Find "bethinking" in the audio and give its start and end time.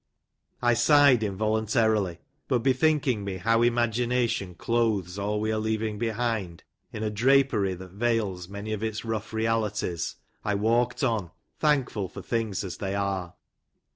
2.63-3.23